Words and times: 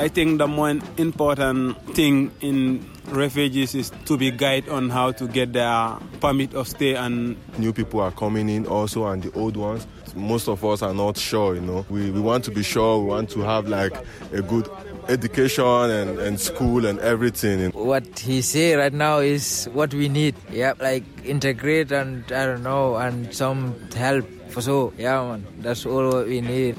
I 0.00 0.08
think 0.08 0.38
the 0.38 0.46
most 0.48 0.82
important 0.96 1.76
thing 1.94 2.30
in 2.40 2.82
refugees 3.08 3.74
is 3.74 3.92
to 4.06 4.16
be 4.16 4.30
guided 4.30 4.70
on 4.70 4.88
how 4.88 5.12
to 5.12 5.28
get 5.28 5.52
their 5.52 5.98
permit 6.22 6.54
of 6.54 6.68
stay 6.68 6.94
and 6.94 7.36
new 7.58 7.74
people 7.74 8.00
are 8.00 8.10
coming 8.10 8.48
in 8.48 8.66
also 8.66 9.06
and 9.08 9.22
the 9.22 9.30
old 9.38 9.58
ones. 9.58 9.86
Most 10.14 10.48
of 10.48 10.64
us 10.64 10.80
are 10.80 10.94
not 10.94 11.18
sure 11.18 11.54
you 11.54 11.60
know. 11.60 11.84
We, 11.90 12.10
we 12.10 12.18
want 12.18 12.44
to 12.44 12.50
be 12.50 12.62
sure 12.62 12.98
we 12.98 13.08
want 13.08 13.28
to 13.32 13.40
have 13.42 13.68
like 13.68 13.92
a 14.32 14.40
good 14.40 14.70
education 15.08 15.66
and, 15.66 16.18
and 16.18 16.40
school 16.40 16.86
and 16.86 16.98
everything. 17.00 17.70
What 17.72 18.20
he 18.20 18.40
say 18.40 18.76
right 18.76 18.94
now 18.94 19.18
is 19.18 19.68
what 19.74 19.92
we 19.92 20.08
need. 20.08 20.34
Yeah 20.50 20.72
like 20.80 21.04
integrate 21.26 21.92
and 21.92 22.24
i 22.32 22.46
don't 22.46 22.62
know 22.62 22.96
and 22.96 23.34
some 23.34 23.74
help. 23.94 24.24
For 24.48 24.62
so 24.62 24.94
yeah 24.96 25.22
man 25.28 25.46
that's 25.58 25.84
all 25.84 26.08
what 26.10 26.26
we 26.26 26.40
need 26.40 26.74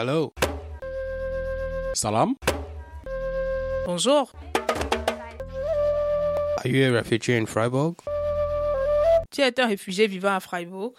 hello 0.00 0.32
salam? 1.92 2.34
Bonjour. 3.84 4.32
Are 6.56 6.68
you 6.70 6.86
a 6.86 6.90
refugee 6.90 7.36
in 7.36 7.44
freiburg? 7.44 7.96
Tu 9.30 9.42
es 9.42 9.60
un 9.60 9.66
réfugié 9.66 10.06
vivant 10.06 10.34
à 10.34 10.40
freiburg. 10.40 10.92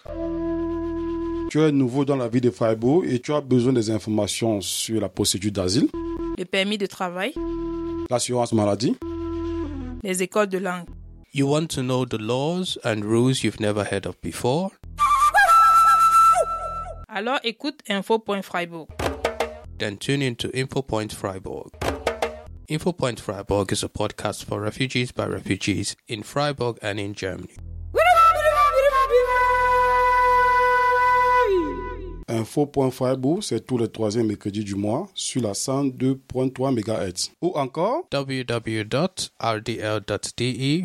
Tu 1.50 1.60
es 1.60 1.72
nouveau 1.72 2.04
dans 2.04 2.14
la 2.14 2.28
vie 2.28 2.40
de 2.40 2.50
Freiburg 2.50 3.04
et 3.04 3.18
tu 3.18 3.32
as 3.32 3.40
besoin 3.40 3.72
des 3.72 3.90
informations 3.90 4.60
sur 4.60 5.00
la 5.00 5.08
procédure 5.08 5.50
d'asile, 5.50 5.88
le 6.38 6.44
permis 6.44 6.78
de 6.78 6.86
travail, 6.86 7.34
l'assurance 8.08 8.52
maladie, 8.52 8.96
les 10.04 10.22
écoles 10.22 10.48
de 10.48 10.58
langue. 10.58 10.86
You 11.34 11.48
want 11.48 11.66
to 11.74 11.82
know 11.82 12.06
the 12.06 12.20
laws 12.20 12.78
and 12.84 13.02
rules 13.02 13.42
you've 13.42 13.58
never 13.58 13.84
heard 13.84 14.06
of 14.06 14.14
before? 14.22 14.70
Alors 17.14 17.40
écoute 17.44 17.82
Info.Freiburg. 17.90 18.88
Then 19.78 19.98
tune 19.98 20.22
in 20.22 20.34
to 20.36 20.48
Infopoint 20.48 21.12
Freiburg. 21.12 21.68
Infopoint 22.70 23.20
Freiburg 23.20 23.70
is 23.70 23.84
a 23.84 23.88
podcast 23.88 24.44
for 24.46 24.58
refugees 24.58 25.12
by 25.12 25.26
refugees 25.26 25.94
in 26.08 26.22
Freiburg 26.22 26.78
and 26.80 26.98
in 26.98 27.12
Germany. 27.12 27.54
Info.Freiburg, 32.28 33.42
c'est 33.42 33.66
tous 33.66 33.76
les 33.76 33.88
troisièmes 33.88 34.28
mercredis 34.28 34.64
du 34.64 34.74
mois 34.74 35.06
sur 35.12 35.42
la 35.42 35.52
102.3 35.52 36.72
MHz. 36.72 37.30
Ou 37.42 37.52
encore 37.56 38.08
www.rdl.de 38.10 38.86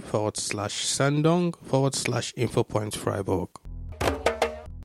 forward 0.01 0.35
slash 0.35 0.83
sendong 0.83 1.55
forward 1.63 1.95
slash 1.95 2.33
infopoint 2.35 2.93
Freiburg. 2.93 3.47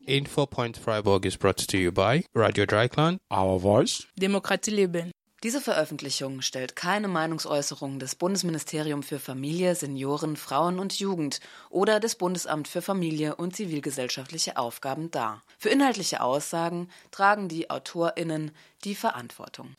Infopoint 0.06 0.76
Freiburg 0.76 1.24
is 1.24 1.36
brought 1.36 1.58
to 1.68 1.76
you 1.76 1.92
by 1.92 2.24
Radio 2.34 2.66
Dreikland, 2.66 3.18
Our 3.30 3.60
Voice, 3.60 4.06
Demokratie 4.16 4.72
Leben. 4.72 5.12
Diese 5.44 5.60
Veröffentlichung 5.60 6.40
stellt 6.40 6.76
keine 6.76 7.08
Meinungsäußerung 7.08 7.98
des 7.98 8.16
Bundesministerium 8.16 9.02
für 9.02 9.18
Familie, 9.18 9.74
Senioren, 9.74 10.36
Frauen 10.36 10.78
und 10.78 10.98
Jugend 10.98 11.40
oder 11.70 12.00
des 12.00 12.16
Bundesamt 12.16 12.68
für 12.68 12.82
Familie 12.82 13.36
und 13.36 13.54
zivilgesellschaftliche 13.54 14.56
Aufgaben 14.56 15.10
dar. 15.10 15.42
Für 15.58 15.68
inhaltliche 15.68 16.20
Aussagen 16.20 16.88
tragen 17.10 17.48
die 17.48 17.70
Autorinnen 17.70 18.50
die 18.84 18.94
Verantwortung. 18.94 19.76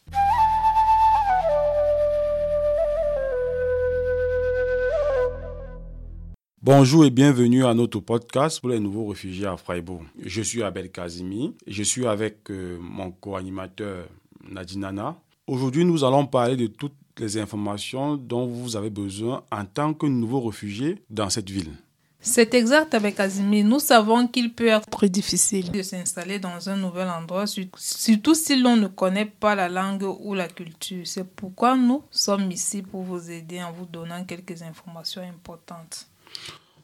Bonjour 6.65 7.03
et 7.03 7.09
bienvenue 7.09 7.65
à 7.65 7.73
notre 7.73 7.99
podcast 7.99 8.61
pour 8.61 8.69
les 8.69 8.79
nouveaux 8.79 9.07
réfugiés 9.07 9.47
à 9.47 9.57
Freiburg. 9.57 10.03
Je 10.25 10.41
suis 10.41 10.63
Abel 10.63 10.89
Kazimi. 10.89 11.53
Je 11.67 11.83
suis 11.83 12.07
avec 12.07 12.49
euh, 12.49 12.77
mon 12.79 13.11
co-animateur 13.11 14.07
Nadinana. 14.49 15.17
Aujourd'hui, 15.45 15.83
nous 15.83 16.05
allons 16.05 16.25
parler 16.25 16.55
de 16.55 16.67
toutes 16.67 16.95
les 17.19 17.37
informations 17.37 18.15
dont 18.15 18.47
vous 18.47 18.77
avez 18.77 18.89
besoin 18.89 19.43
en 19.51 19.65
tant 19.65 19.93
que 19.93 20.05
nouveau 20.05 20.39
réfugié 20.39 21.03
dans 21.09 21.29
cette 21.29 21.49
ville. 21.49 21.73
C'est 22.21 22.53
exact 22.53 22.93
avec 22.93 23.19
Azimi. 23.19 23.61
Nous 23.65 23.79
savons 23.79 24.25
qu'il 24.29 24.53
peut 24.53 24.67
être 24.67 25.05
difficile 25.07 25.69
de 25.69 25.81
s'installer 25.81 26.39
dans 26.39 26.69
un 26.69 26.77
nouvel 26.77 27.09
endroit, 27.09 27.43
surtout 27.75 28.35
si 28.35 28.55
l'on 28.55 28.77
ne 28.77 28.87
connaît 28.87 29.25
pas 29.25 29.53
la 29.53 29.67
langue 29.67 30.05
ou 30.21 30.33
la 30.33 30.47
culture. 30.47 31.05
C'est 31.05 31.27
pourquoi 31.27 31.75
nous 31.75 32.03
sommes 32.09 32.49
ici 32.51 32.81
pour 32.83 33.01
vous 33.01 33.29
aider 33.29 33.61
en 33.61 33.73
vous 33.73 33.85
donnant 33.85 34.23
quelques 34.23 34.61
informations 34.61 35.23
importantes. 35.23 36.07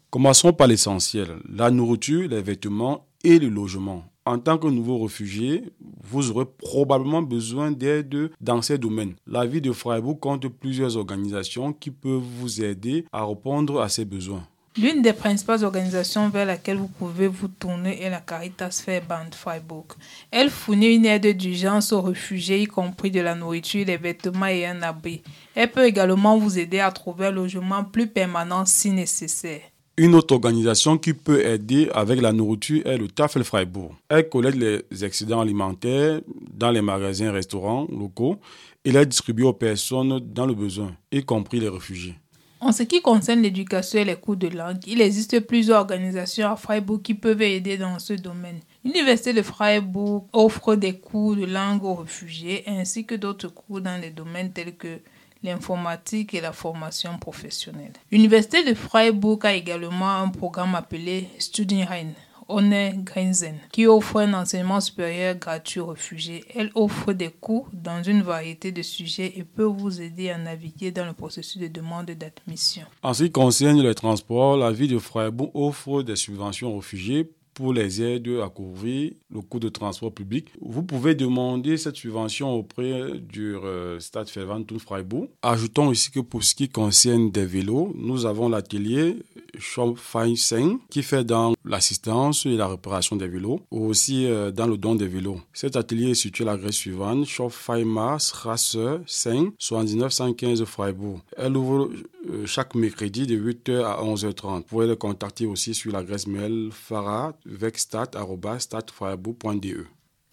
Commençons 0.09 0.53
par 0.53 0.67
l'essentiel, 0.67 1.37
la 1.47 1.69
nourriture, 1.69 2.27
les 2.29 2.41
vêtements 2.41 3.05
et 3.23 3.37
le 3.37 3.47
logement. 3.49 4.05
En 4.25 4.37
tant 4.39 4.57
que 4.57 4.67
nouveau 4.67 4.99
réfugié, 4.99 5.63
vous 6.03 6.31
aurez 6.31 6.45
probablement 6.45 7.21
besoin 7.21 7.71
d'aide 7.71 8.31
dans 8.41 8.61
ces 8.61 8.77
domaines. 8.77 9.15
La 9.25 9.45
ville 9.45 9.61
de 9.61 9.71
Freiburg 9.71 10.19
compte 10.19 10.47
plusieurs 10.47 10.97
organisations 10.97 11.73
qui 11.73 11.91
peuvent 11.91 12.21
vous 12.39 12.63
aider 12.63 13.05
à 13.11 13.25
répondre 13.25 13.81
à 13.81 13.89
ces 13.89 14.05
besoins. 14.05 14.47
L'une 14.81 15.01
des 15.01 15.11
principales 15.11 15.65
organisations 15.65 16.29
vers 16.29 16.45
laquelle 16.45 16.77
vous 16.77 16.87
pouvez 16.87 17.27
vous 17.27 17.49
tourner 17.49 18.01
est 18.01 18.09
la 18.09 18.21
Caritas 18.21 18.81
Fairbank 18.85 19.35
Freiburg. 19.35 19.87
Elle 20.31 20.49
fournit 20.49 20.95
une 20.95 21.05
aide 21.05 21.35
d'urgence 21.35 21.91
aux 21.91 22.01
réfugiés, 22.01 22.61
y 22.61 22.65
compris 22.65 23.11
de 23.11 23.19
la 23.19 23.35
nourriture, 23.35 23.83
des 23.83 23.97
vêtements 23.97 24.45
et 24.45 24.65
un 24.65 24.81
abri. 24.81 25.21
Elle 25.53 25.69
peut 25.69 25.85
également 25.85 26.37
vous 26.37 26.57
aider 26.57 26.79
à 26.79 26.91
trouver 26.91 27.25
un 27.25 27.31
logement 27.31 27.83
plus 27.83 28.07
permanent 28.07 28.65
si 28.65 28.91
nécessaire. 28.91 29.63
Une 29.97 30.15
autre 30.15 30.33
organisation 30.33 30.97
qui 30.97 31.13
peut 31.13 31.45
aider 31.45 31.89
avec 31.93 32.21
la 32.21 32.31
nourriture 32.31 32.81
est 32.85 32.97
le 32.97 33.09
Tafel 33.09 33.43
Freiburg. 33.43 33.91
Elle 34.07 34.29
collecte 34.29 34.57
les 34.57 35.03
excédents 35.03 35.41
alimentaires 35.41 36.21
dans 36.53 36.71
les 36.71 36.81
magasins 36.81 37.33
restaurants 37.33 37.85
locaux 37.91 38.37
et 38.85 38.93
les 38.93 39.05
distribue 39.05 39.43
aux 39.43 39.51
personnes 39.51 40.21
dans 40.21 40.45
le 40.45 40.53
besoin, 40.53 40.95
y 41.11 41.21
compris 41.21 41.59
les 41.59 41.67
réfugiés. 41.67 42.15
En 42.61 42.73
ce 42.73 42.83
qui 42.83 43.01
concerne 43.01 43.41
l'éducation 43.41 43.99
et 43.99 44.05
les 44.05 44.17
cours 44.17 44.35
de 44.35 44.49
langue, 44.49 44.85
il 44.85 44.99
existe 44.99 45.39
plusieurs 45.39 45.79
organisations 45.79 46.51
à 46.51 46.57
Freiburg 46.57 47.01
qui 47.01 47.13
peuvent 47.13 47.41
aider 47.41 47.77
dans 47.77 47.99
ce 47.99 48.13
domaine. 48.13 48.59
L'Université 48.83 49.31
de 49.31 49.41
Freiburg 49.41 50.25
offre 50.33 50.75
des 50.75 50.99
cours 50.99 51.37
de 51.37 51.45
langue 51.45 51.83
aux 51.85 51.95
réfugiés 51.95 52.63
ainsi 52.67 53.05
que 53.05 53.15
d'autres 53.15 53.47
cours 53.47 53.79
dans 53.79 54.01
les 54.01 54.09
domaines 54.09 54.51
tels 54.51 54.75
que 54.75 54.99
l'informatique 55.41 56.33
et 56.33 56.41
la 56.41 56.51
formation 56.51 57.17
professionnelle. 57.17 57.93
L'Université 58.11 58.65
de 58.65 58.73
Freiburg 58.73 59.39
a 59.45 59.53
également 59.53 60.17
un 60.17 60.27
programme 60.27 60.75
appelé 60.75 61.29
Studienrein. 61.39 62.07
Grenzen, 62.49 63.55
qui 63.71 63.85
offre 63.87 64.17
un 64.17 64.33
enseignement 64.33 64.81
supérieur 64.81 65.35
gratuit 65.35 65.79
aux 65.79 65.87
réfugiés. 65.87 66.43
Elle 66.55 66.71
offre 66.75 67.13
des 67.13 67.29
cours 67.29 67.69
dans 67.73 68.01
une 68.03 68.21
variété 68.21 68.71
de 68.71 68.81
sujets 68.81 69.33
et 69.37 69.43
peut 69.43 69.63
vous 69.63 70.01
aider 70.01 70.29
à 70.29 70.37
naviguer 70.37 70.91
dans 70.91 71.05
le 71.05 71.13
processus 71.13 71.61
de 71.61 71.67
demande 71.67 72.07
d'admission. 72.11 72.83
En 73.03 73.13
ce 73.13 73.25
qui 73.25 73.31
concerne 73.31 73.81
les 73.81 73.95
transports, 73.95 74.57
la 74.57 74.71
ville 74.71 74.91
de 74.91 74.99
Freiburg 74.99 75.51
offre 75.53 76.01
des 76.01 76.15
subventions 76.15 76.73
aux 76.73 76.79
réfugiés 76.79 77.29
pour 77.59 77.73
les 77.73 78.01
aides 78.01 78.29
à 78.41 78.47
couvrir 78.47 79.11
le 79.29 79.41
coût 79.41 79.59
de 79.59 79.67
transport 79.67 80.13
public. 80.13 80.47
Vous 80.61 80.81
pouvez 80.81 81.13
demander 81.13 81.75
cette 81.75 81.97
subvention 81.97 82.53
auprès 82.53 83.19
du 83.19 83.53
euh, 83.57 83.99
Stade 83.99 84.29
Fervantum 84.29 84.79
Freiburg. 84.79 85.27
Ajoutons 85.41 85.91
ici 85.91 86.09
que 86.09 86.21
pour 86.21 86.41
ce 86.41 86.55
qui 86.55 86.69
concerne 86.69 87.31
des 87.31 87.45
vélos, 87.45 87.91
nous 87.97 88.25
avons 88.25 88.47
l'atelier 88.47 89.17
5 89.59 90.79
qui 90.89 91.03
fait 91.03 91.23
dans 91.23 91.53
l'assistance 91.65 92.45
et 92.45 92.55
la 92.55 92.67
réparation 92.67 93.15
des 93.15 93.27
vélos, 93.27 93.61
ou 93.71 93.85
aussi 93.85 94.25
euh, 94.25 94.51
dans 94.51 94.67
le 94.67 94.77
don 94.77 94.93
des 94.95 95.07
vélos. 95.07 95.41
Cet 95.53 95.75
atelier 95.75 96.11
est 96.11 96.15
situé 96.15 96.43
à 96.43 96.47
l'adresse 96.47 96.75
suivante, 96.75 97.25
Shop 97.25 97.49
5 97.49 97.85
Mars, 97.85 98.31
Rasse 98.31 98.77
5, 99.05 99.53
79 99.57 100.11
115 100.11 100.63
Freiburg. 100.65 101.19
Elle 101.37 101.55
ouvre 101.57 101.89
euh, 102.29 102.45
chaque 102.45 102.75
mercredi 102.75 103.27
de 103.27 103.37
8h 103.37 103.83
à 103.83 104.01
11h30. 104.03 104.57
Vous 104.57 104.63
pouvez 104.63 104.87
le 104.87 104.95
contacter 104.95 105.45
aussi 105.45 105.73
sur 105.73 105.91
l'adresse 105.91 106.27
mail 106.27 106.69
farah 106.71 107.33
vexstat.statfreiburg.de. 107.45 109.85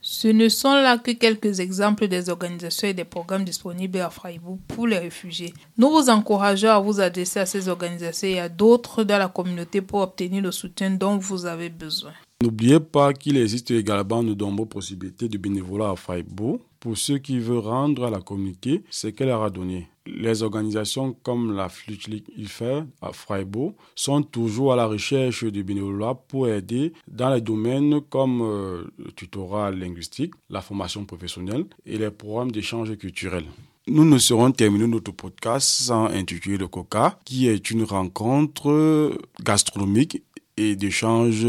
Ce 0.08 0.29
ne 0.29 0.49
sont 0.49 0.73
là 0.73 0.99
que 0.99 1.11
quelques 1.11 1.58
exemples 1.58 2.06
des 2.06 2.31
organisations 2.31 2.87
et 2.87 2.94
des 2.94 3.03
programmes 3.03 3.43
disponibles 3.43 3.99
à 3.99 4.08
Freiburg 4.08 4.61
pour 4.69 4.87
les 4.87 4.99
réfugiés. 4.99 5.53
Nous 5.79 5.91
vous 5.91 6.11
encourageons 6.11 6.70
à 6.70 6.79
vous 6.79 7.00
adresser 7.00 7.41
à 7.41 7.44
ces 7.44 7.69
organisations 7.69 8.29
et 8.29 8.38
à 8.38 8.49
d'autres 8.49 9.03
dans 9.03 9.19
la 9.19 9.26
communauté 9.26 9.81
pour 9.81 10.03
obtenir 10.03 10.44
le 10.44 10.53
soutien 10.53 10.91
dont 10.91 11.19
vous 11.19 11.44
avez 11.44 11.70
besoin. 11.70 12.12
N'oubliez 12.42 12.80
pas 12.80 13.14
qu'il 13.14 13.38
existe 13.38 13.70
également 13.70 14.22
de 14.22 14.34
nombreuses 14.34 14.68
possibilités 14.68 15.26
de 15.26 15.38
bénévolat 15.38 15.90
à 15.90 15.96
Freiburg 15.96 16.60
pour 16.80 16.98
ceux 16.98 17.16
qui 17.16 17.38
veulent 17.38 17.58
rendre 17.58 18.04
à 18.04 18.10
la 18.10 18.20
communauté 18.20 18.82
ce 18.90 19.06
qu'elle 19.06 19.28
leur 19.28 19.42
a 19.42 19.48
donné. 19.48 19.88
Les 20.04 20.42
organisations 20.42 21.16
comme 21.22 21.56
la 21.56 21.70
Flutlich 21.70 22.24
IFER 22.36 22.82
à 23.00 23.14
Freiburg 23.14 23.72
sont 23.94 24.22
toujours 24.22 24.74
à 24.74 24.76
la 24.76 24.84
recherche 24.84 25.44
de 25.44 25.62
bénévolat 25.62 26.14
pour 26.14 26.46
aider 26.46 26.92
dans 27.08 27.32
les 27.32 27.40
domaines 27.40 28.02
comme 28.02 28.42
euh, 28.42 28.84
le 28.98 29.12
tutorat 29.12 29.70
linguistique, 29.70 30.34
la 30.50 30.60
formation 30.60 31.06
professionnelle 31.06 31.64
et 31.86 31.96
les 31.96 32.10
programmes 32.10 32.52
d'échange 32.52 32.94
culturel. 32.98 33.44
Nous 33.88 34.04
ne 34.04 34.18
serons 34.18 34.50
terminés 34.50 34.86
notre 34.86 35.12
podcast 35.12 35.66
sans 35.66 36.06
intituler 36.06 36.58
le 36.58 36.68
COCA, 36.68 37.18
qui 37.24 37.48
est 37.48 37.70
une 37.70 37.84
rencontre 37.84 39.16
gastronomique 39.42 40.22
et 40.56 40.76
d'échanges 40.76 41.47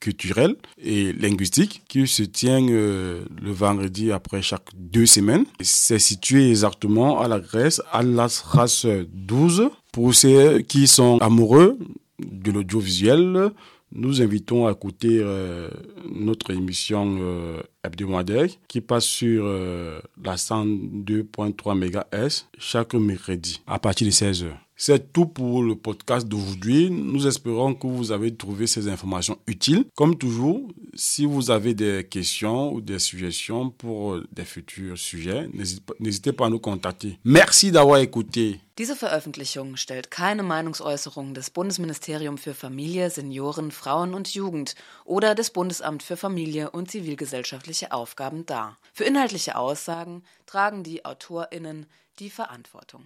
culturels 0.00 0.56
et 0.82 1.12
linguistiques 1.12 1.82
qui 1.88 2.06
se 2.06 2.22
tient 2.22 2.66
euh, 2.68 3.24
le 3.40 3.50
vendredi 3.52 4.12
après 4.12 4.42
chaque 4.42 4.68
deux 4.74 5.06
semaines. 5.06 5.44
C'est 5.60 5.98
situé 5.98 6.48
exactement 6.48 7.20
à 7.20 7.28
la 7.28 7.40
Grèce, 7.40 7.80
à 7.92 8.02
la 8.02 8.28
race 8.44 8.86
12. 9.12 9.70
Pour 9.92 10.14
ceux 10.14 10.60
qui 10.60 10.86
sont 10.86 11.18
amoureux 11.18 11.78
de 12.18 12.50
l'audiovisuel, 12.52 13.52
nous 13.92 14.22
invitons 14.22 14.66
à 14.66 14.72
écouter 14.72 15.18
euh, 15.20 15.68
notre 16.12 16.52
émission 16.52 17.18
euh, 17.20 17.60
hebdomadaire 17.84 18.46
qui 18.68 18.80
passe 18.80 19.04
sur 19.04 19.44
euh, 19.44 20.00
la 20.22 20.36
102.3 20.36 21.74
MHz 21.74 22.46
chaque 22.58 22.94
mercredi 22.94 23.60
à 23.66 23.78
partir 23.78 24.06
de 24.06 24.12
16h. 24.12 24.46
C'est 24.82 25.12
tout 25.12 25.26
pour 25.26 25.62
le 25.62 25.76
podcast 25.76 26.26
d'aujourd'hui. 26.26 26.90
Nous 26.90 27.26
espérons 27.26 27.74
que 27.74 27.86
vous 27.86 28.12
avez 28.12 28.34
trouvé 28.34 28.66
ces 28.66 28.88
informations 28.88 29.36
utiles. 29.46 29.84
Comme 29.94 30.16
toujours, 30.16 30.62
si 30.94 31.26
vous 31.26 31.50
avez 31.50 31.74
des 31.74 32.08
questions 32.08 32.72
ou 32.72 32.80
des 32.80 32.98
suggestions 32.98 33.68
pour 33.68 34.20
des 34.32 34.46
futurs 34.46 34.96
sujets, 34.96 35.50
n'hésitez 35.98 36.32
pas 36.32 36.46
à 36.46 36.48
nous 36.48 36.60
contacter. 36.60 37.18
Merci 37.24 37.70
d'avoir 37.70 37.98
écouté. 37.98 38.58
Diese 38.78 38.96
Veröffentlichung 38.96 39.76
stellt 39.76 40.10
keine 40.10 40.42
Meinungsäußerung 40.42 41.34
des 41.34 41.50
Bundesministerium 41.50 42.38
für 42.38 42.54
Familie, 42.54 43.10
Senioren, 43.10 43.72
Frauen 43.72 44.14
und 44.14 44.32
Jugend 44.32 44.76
oder 45.04 45.34
des 45.34 45.50
Bundesamt 45.50 46.02
für 46.02 46.16
Familie 46.16 46.70
und 46.70 46.90
zivilgesellschaftliche 46.90 47.92
Aufgaben 47.92 48.46
dar. 48.46 48.78
Für 48.94 49.04
inhaltliche 49.04 49.56
Aussagen 49.56 50.22
tragen 50.46 50.84
die 50.84 51.04
AutorInnen 51.04 51.84
die 52.18 52.30
Verantwortung. 52.30 53.04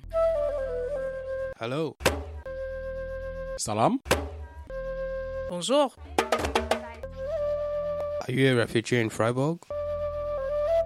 Hello. 1.61 1.97
Salam. 3.57 3.99
Bonjour. 5.51 5.95
Are 8.27 8.33
you 8.33 8.49
a 8.49 8.55
refugee 8.55 9.01
in 9.01 9.09
Freiburg? 9.11 9.59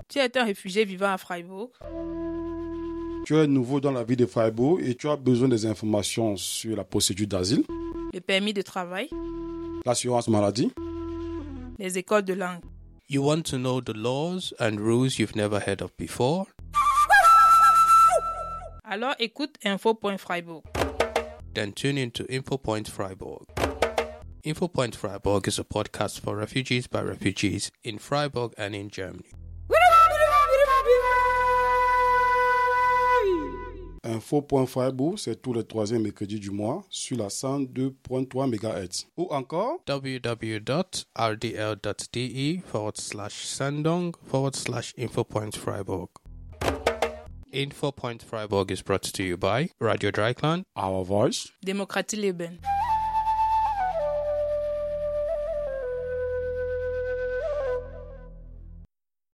Tu 0.08 0.18
es 0.18 0.36
un 0.36 0.44
réfugié 0.44 0.84
vivant 0.84 1.12
à 1.12 1.18
Freiburg? 1.18 1.70
Tu 3.24 3.36
es 3.36 3.46
nouveau 3.46 3.80
dans 3.80 3.92
la 3.92 4.04
ville 4.04 4.16
de 4.16 4.26
Freiburg 4.26 4.80
et 4.82 4.94
tu 4.94 5.08
as 5.08 5.16
besoin 5.16 5.48
des 5.48 5.66
informations 5.66 6.36
sur 6.36 6.76
la 6.76 6.84
procédure 6.84 7.26
d'asile, 7.28 7.64
Le 8.14 8.20
permis 8.20 8.52
de 8.54 8.62
travail? 8.62 9.08
l'assurance 9.86 10.28
maladie, 10.28 10.72
Les 11.78 11.98
écoles 11.98 12.24
de 12.24 12.34
langue? 12.34 12.60
You 13.10 13.22
want 13.24 13.42
to 13.50 13.56
know 13.56 13.80
the 13.80 13.94
laws 13.94 14.52
and 14.60 14.76
rules 14.78 15.18
you've 15.18 15.34
never 15.36 15.58
heard 15.60 15.80
of 15.82 15.90
before? 15.96 16.46
Alors 18.90 19.14
écoute 19.18 19.56
info.freiburg. 19.64 20.62
Then 21.52 21.72
tune 21.72 21.98
in 21.98 22.10
to 22.12 22.24
InfoPoint 22.24 22.88
Freiburg. 22.88 23.44
InfoPoint 24.44 24.94
Freiburg 24.94 25.46
is 25.46 25.58
a 25.58 25.64
podcast 25.64 26.20
for 26.20 26.34
refugees 26.34 26.86
by 26.86 27.02
refugees 27.02 27.70
in 27.84 27.98
Freiburg 27.98 28.54
and 28.56 28.74
in 28.74 28.88
Germany. 28.88 29.28
Info.freiburg, 34.04 35.18
c'est 35.18 35.42
tous 35.42 35.52
les 35.52 35.64
troisièmes 35.64 36.02
mercredis 36.02 36.40
du 36.40 36.50
mois 36.50 36.82
sur 36.88 37.18
la 37.18 37.28
102.3 37.28 38.46
MHz. 38.46 39.06
Ou 39.18 39.28
encore 39.30 39.82
www.rdl.de 39.86 40.62
forward 42.64 42.96
slash 42.96 43.44
sendung 43.44 44.14
forward 44.24 44.56
slash 44.56 44.94
InfoPoint 44.96 45.54
Freiburg. 47.50 47.70
InfoPoint 47.70 48.22
Freiburg 48.22 48.70
is 48.70 48.82
brought 48.82 49.02
to 49.02 49.22
you 49.22 49.36
by 49.36 49.70
Radio 49.80 50.10
Dreikland 50.10 50.64
Our 50.76 51.04
Voice. 51.04 51.50
Démocratie 51.64 52.20
Leben. 52.20 52.58